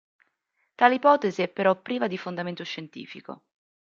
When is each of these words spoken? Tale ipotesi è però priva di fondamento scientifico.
Tale 0.73 0.95
ipotesi 0.95 1.43
è 1.43 1.47
però 1.47 1.79
priva 1.79 2.07
di 2.07 2.17
fondamento 2.17 2.63
scientifico. 2.63 3.43